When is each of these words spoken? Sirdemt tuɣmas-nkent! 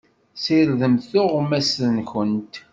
Sirdemt 0.43 1.01
tuɣmas-nkent! 1.11 2.53